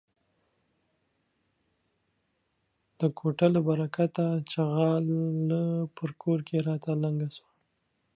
[2.99, 5.61] د کوټه له برکته ،چغاله
[5.95, 7.49] په کور کې راته لنگه سوه.